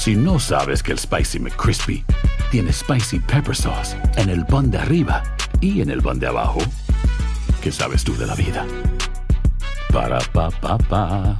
Si 0.00 0.16
no 0.16 0.40
sabes 0.40 0.82
que 0.82 0.92
el 0.92 0.98
Spicy 0.98 1.38
McCrispy 1.38 2.02
tiene 2.50 2.72
Spicy 2.72 3.18
Pepper 3.18 3.54
Sauce 3.54 3.94
en 4.16 4.30
el 4.30 4.46
pan 4.46 4.70
de 4.70 4.78
arriba 4.78 5.22
y 5.60 5.82
en 5.82 5.90
el 5.90 6.00
pan 6.00 6.18
de 6.18 6.26
abajo, 6.26 6.60
¿qué 7.60 7.70
sabes 7.70 8.02
tú 8.02 8.16
de 8.16 8.26
la 8.26 8.34
vida? 8.34 8.66
Para, 9.92 10.18
pa, 10.32 10.50
pa, 10.52 10.78
pa. 10.78 11.36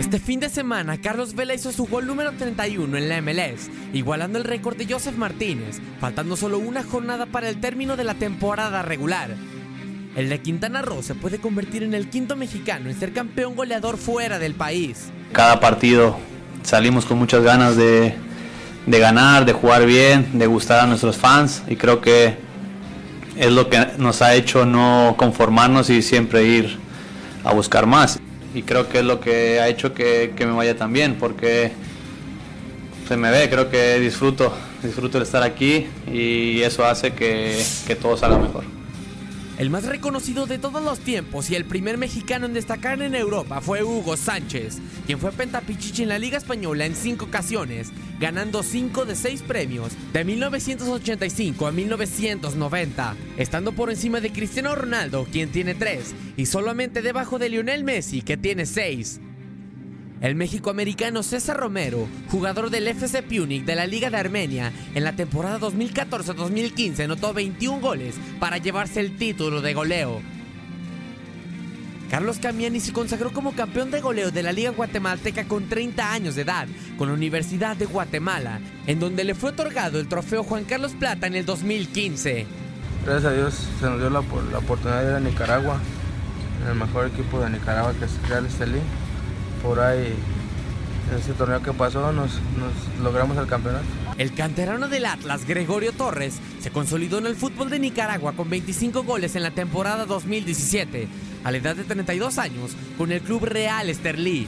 Este 0.00 0.18
fin 0.18 0.40
de 0.40 0.48
semana, 0.48 1.00
Carlos 1.00 1.36
Vela 1.36 1.54
hizo 1.54 1.70
su 1.70 1.86
gol 1.86 2.08
número 2.08 2.32
31 2.32 2.96
en 2.96 3.08
la 3.08 3.22
MLS, 3.22 3.70
igualando 3.92 4.38
el 4.38 4.44
récord 4.44 4.76
de 4.76 4.92
Joseph 4.92 5.16
Martínez, 5.16 5.80
faltando 6.00 6.36
solo 6.36 6.58
una 6.58 6.82
jornada 6.82 7.26
para 7.26 7.48
el 7.48 7.60
término 7.60 7.96
de 7.96 8.02
la 8.02 8.14
temporada 8.14 8.82
regular. 8.82 9.36
El 10.16 10.28
de 10.28 10.40
Quintana 10.40 10.80
Roo 10.80 11.02
se 11.02 11.16
puede 11.16 11.38
convertir 11.38 11.82
en 11.82 11.92
el 11.92 12.08
quinto 12.08 12.36
mexicano 12.36 12.88
en 12.88 12.98
ser 12.98 13.12
campeón 13.12 13.56
goleador 13.56 13.96
fuera 13.96 14.38
del 14.38 14.54
país. 14.54 15.06
Cada 15.32 15.58
partido 15.58 16.16
salimos 16.62 17.04
con 17.04 17.18
muchas 17.18 17.42
ganas 17.42 17.76
de, 17.76 18.14
de 18.86 18.98
ganar, 19.00 19.44
de 19.44 19.52
jugar 19.52 19.84
bien, 19.86 20.38
de 20.38 20.46
gustar 20.46 20.78
a 20.78 20.86
nuestros 20.86 21.16
fans 21.16 21.64
y 21.66 21.74
creo 21.74 22.00
que 22.00 22.36
es 23.36 23.50
lo 23.50 23.68
que 23.68 23.84
nos 23.98 24.22
ha 24.22 24.34
hecho 24.36 24.64
no 24.64 25.16
conformarnos 25.18 25.90
y 25.90 26.00
siempre 26.00 26.44
ir 26.44 26.78
a 27.42 27.52
buscar 27.52 27.86
más. 27.86 28.20
Y 28.54 28.62
creo 28.62 28.88
que 28.88 29.00
es 29.00 29.04
lo 29.04 29.20
que 29.20 29.58
ha 29.58 29.66
hecho 29.66 29.94
que, 29.94 30.32
me 30.38 30.52
vaya 30.52 30.76
tan 30.76 30.92
bien, 30.92 31.16
porque 31.18 31.72
se 33.08 33.16
me 33.16 33.32
ve, 33.32 33.50
creo 33.50 33.68
que 33.68 33.98
disfruto, 33.98 34.52
disfruto 34.80 35.18
de 35.18 35.24
estar 35.24 35.42
aquí 35.42 35.88
y 36.06 36.60
eso 36.62 36.84
hace 36.84 37.14
que, 37.14 37.60
que 37.88 37.96
todo 37.96 38.16
salga 38.16 38.38
mejor. 38.38 38.62
El 39.56 39.70
más 39.70 39.84
reconocido 39.84 40.46
de 40.46 40.58
todos 40.58 40.82
los 40.82 40.98
tiempos 40.98 41.48
y 41.48 41.54
el 41.54 41.64
primer 41.64 41.96
mexicano 41.96 42.46
en 42.46 42.54
destacar 42.54 43.00
en 43.00 43.14
Europa 43.14 43.60
fue 43.60 43.84
Hugo 43.84 44.16
Sánchez, 44.16 44.78
quien 45.06 45.20
fue 45.20 45.30
pentapichichi 45.30 46.02
en 46.02 46.08
la 46.08 46.18
Liga 46.18 46.38
Española 46.38 46.86
en 46.86 46.96
cinco 46.96 47.26
ocasiones, 47.26 47.92
ganando 48.18 48.64
cinco 48.64 49.04
de 49.04 49.14
seis 49.14 49.42
premios 49.42 49.92
de 50.12 50.24
1985 50.24 51.68
a 51.68 51.72
1990, 51.72 53.16
estando 53.36 53.70
por 53.70 53.90
encima 53.90 54.20
de 54.20 54.32
Cristiano 54.32 54.74
Ronaldo, 54.74 55.24
quien 55.30 55.52
tiene 55.52 55.76
tres, 55.76 56.16
y 56.36 56.46
solamente 56.46 57.00
debajo 57.00 57.38
de 57.38 57.48
Lionel 57.48 57.84
Messi, 57.84 58.22
que 58.22 58.36
tiene 58.36 58.66
seis. 58.66 59.20
El 60.24 60.36
México-americano 60.36 61.22
César 61.22 61.58
Romero, 61.58 62.08
jugador 62.30 62.70
del 62.70 62.88
FC 62.88 63.22
Punic 63.22 63.66
de 63.66 63.74
la 63.74 63.86
Liga 63.86 64.08
de 64.08 64.16
Armenia, 64.16 64.72
en 64.94 65.04
la 65.04 65.12
temporada 65.12 65.60
2014-2015 65.60 67.04
anotó 67.04 67.34
21 67.34 67.78
goles 67.78 68.14
para 68.40 68.56
llevarse 68.56 69.00
el 69.00 69.18
título 69.18 69.60
de 69.60 69.74
goleo. 69.74 70.22
Carlos 72.10 72.38
Camiani 72.38 72.80
se 72.80 72.94
consagró 72.94 73.34
como 73.34 73.52
campeón 73.52 73.90
de 73.90 74.00
goleo 74.00 74.30
de 74.30 74.42
la 74.42 74.52
Liga 74.52 74.70
Guatemalteca 74.70 75.44
con 75.44 75.68
30 75.68 76.14
años 76.14 76.36
de 76.36 76.40
edad, 76.40 76.68
con 76.96 77.08
la 77.08 77.14
Universidad 77.14 77.76
de 77.76 77.84
Guatemala, 77.84 78.60
en 78.86 79.00
donde 79.00 79.24
le 79.24 79.34
fue 79.34 79.50
otorgado 79.50 80.00
el 80.00 80.08
trofeo 80.08 80.42
Juan 80.42 80.64
Carlos 80.64 80.92
Plata 80.92 81.26
en 81.26 81.34
el 81.34 81.44
2015. 81.44 82.46
Gracias 83.04 83.30
a 83.30 83.34
Dios 83.34 83.68
se 83.78 83.84
nos 83.84 83.98
dio 83.98 84.08
la, 84.08 84.20
oportunidad 84.20 85.02
de 85.02 85.10
ir 85.10 85.16
a 85.16 85.20
Nicaragua, 85.20 85.82
el 86.66 86.76
mejor 86.76 87.08
equipo 87.08 87.40
de 87.40 87.50
Nicaragua 87.50 87.92
que 87.98 88.06
es 88.06 88.28
Real 88.30 88.46
Estelí 88.46 88.80
por 89.64 89.80
ahí 89.80 90.14
ese 91.18 91.32
torneo 91.32 91.62
que 91.62 91.72
pasó 91.72 92.12
nos, 92.12 92.32
logramos 93.02 93.36
el 93.38 93.46
campeonato. 93.46 93.84
El 94.18 94.34
canterano 94.34 94.88
del 94.88 95.06
Atlas, 95.06 95.46
Gregorio 95.46 95.92
Torres, 95.92 96.38
se 96.60 96.70
consolidó 96.70 97.18
en 97.18 97.26
el 97.26 97.34
fútbol 97.34 97.70
de 97.70 97.78
Nicaragua 97.78 98.32
con 98.32 98.50
25 98.50 99.02
goles 99.04 99.34
en 99.36 99.42
la 99.42 99.50
temporada 99.50 100.06
2017, 100.06 101.08
a 101.44 101.50
la 101.50 101.56
edad 101.56 101.76
de 101.76 101.84
32 101.84 102.38
años, 102.38 102.76
con 102.98 103.10
el 103.10 103.20
club 103.20 103.44
Real 103.44 103.88
Estelí. 103.88 104.46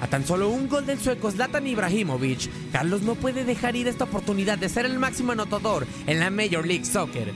A 0.00 0.06
tan 0.08 0.26
solo 0.26 0.48
un 0.48 0.68
gol 0.68 0.84
del 0.84 0.98
sueco 0.98 1.30
Zlatan 1.30 1.66
Ibrahimovic, 1.66 2.50
Carlos 2.72 3.02
no 3.02 3.14
puede 3.14 3.44
dejar 3.44 3.76
ir 3.76 3.88
esta 3.88 4.04
oportunidad 4.04 4.58
de 4.58 4.68
ser 4.68 4.84
el 4.84 4.98
máximo 4.98 5.32
anotador 5.32 5.86
en 6.06 6.18
la 6.18 6.30
Major 6.30 6.66
League 6.66 6.84
Soccer. 6.84 7.32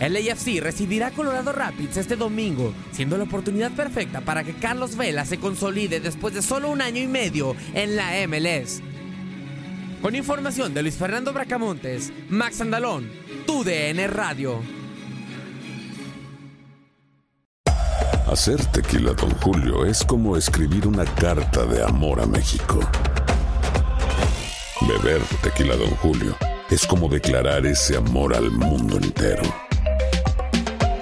El 0.00 0.14
AFC 0.14 0.60
recibirá 0.60 1.10
Colorado 1.10 1.52
Rapids 1.52 1.96
este 1.96 2.14
domingo, 2.14 2.72
siendo 2.92 3.18
la 3.18 3.24
oportunidad 3.24 3.72
perfecta 3.72 4.20
para 4.20 4.44
que 4.44 4.54
Carlos 4.54 4.96
Vela 4.96 5.24
se 5.24 5.38
consolide 5.38 5.98
después 6.00 6.34
de 6.34 6.42
solo 6.42 6.70
un 6.70 6.80
año 6.80 7.02
y 7.02 7.08
medio 7.08 7.56
en 7.74 7.96
la 7.96 8.12
MLS. 8.28 8.80
Con 10.00 10.14
información 10.14 10.72
de 10.72 10.82
Luis 10.82 10.96
Fernando 10.96 11.32
Bracamontes, 11.32 12.12
Max 12.28 12.60
Andalón, 12.60 13.10
TUDN 13.46 14.08
Radio. 14.08 14.62
Hacer 18.30 18.64
tequila, 18.66 19.14
Don 19.14 19.30
Julio, 19.40 19.84
es 19.84 20.04
como 20.04 20.36
escribir 20.36 20.86
una 20.86 21.04
carta 21.04 21.64
de 21.64 21.82
amor 21.82 22.20
a 22.20 22.26
México. 22.26 22.78
Beber 24.82 25.22
tequila, 25.42 25.74
Don 25.74 25.90
Julio, 25.96 26.36
es 26.70 26.86
como 26.86 27.08
declarar 27.08 27.66
ese 27.66 27.96
amor 27.96 28.36
al 28.36 28.50
mundo 28.50 28.98
entero. 28.98 29.42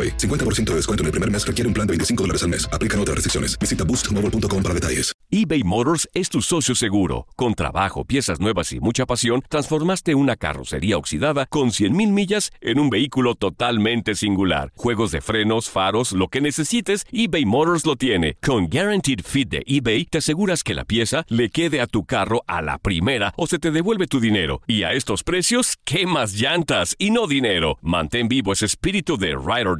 AutoPay. 0.00 0.16
50% 0.16 0.64
de 0.70 0.76
descuento 0.76 1.02
en 1.02 1.06
el 1.06 1.12
primer 1.12 1.30
mes 1.30 1.46
requiere 1.46 1.66
un 1.66 1.74
plan 1.74 1.86
de 1.86 1.92
25 1.92 2.22
dólares 2.22 2.42
al 2.42 2.50
mes. 2.50 2.68
Aplican 2.72 3.00
otras 3.00 3.16
restricciones. 3.16 3.58
Visita 3.58 3.84
boostmobile.com 3.84 4.62
para 4.62 4.74
detalles. 4.74 5.12
eBay 5.32 5.62
Motors 5.62 6.08
es 6.12 6.28
tu 6.28 6.42
socio 6.42 6.74
seguro. 6.74 7.26
Con 7.36 7.54
trabajo, 7.54 8.04
piezas 8.04 8.40
nuevas 8.40 8.72
y 8.72 8.80
mucha 8.80 9.06
pasión, 9.06 9.44
transformaste 9.48 10.16
una 10.16 10.34
carrocería 10.34 10.96
oxidada 10.96 11.46
con 11.46 11.68
100.000 11.68 11.92
millas 12.10 12.50
en 12.60 12.80
un 12.80 12.90
vehículo 12.90 13.36
totalmente 13.36 14.16
singular. 14.16 14.72
Juegos 14.74 15.12
de 15.12 15.20
frenos, 15.20 15.70
faros, 15.70 16.10
lo 16.12 16.26
que 16.26 16.40
necesites, 16.40 17.06
eBay 17.12 17.44
Motors 17.44 17.86
lo 17.86 17.94
tiene. 17.94 18.38
Con 18.42 18.68
Guaranteed 18.68 19.20
Fit 19.24 19.48
de 19.50 19.62
eBay, 19.64 20.06
te 20.06 20.18
aseguras 20.18 20.64
que 20.64 20.74
la 20.74 20.84
pieza 20.84 21.24
le 21.28 21.50
quede 21.50 21.80
a 21.80 21.86
tu 21.86 22.04
carro 22.04 22.42
a 22.48 22.60
la 22.60 22.78
primera 22.78 23.32
o 23.36 23.46
se 23.46 23.60
te 23.60 23.70
devuelve 23.70 24.08
tu 24.08 24.18
dinero. 24.18 24.62
Y 24.66 24.82
a 24.82 24.94
estos 24.94 25.22
precios, 25.22 25.76
¿qué 25.84 26.06
más 26.06 26.32
llantas 26.32 26.96
y 26.98 27.10
no 27.10 27.28
dinero? 27.28 27.78
Mantén 27.82 28.26
vivo 28.26 28.52
ese 28.52 28.66
espíritu 28.66 29.16
de 29.16 29.28
Ride 29.28 29.68
or 29.68 29.79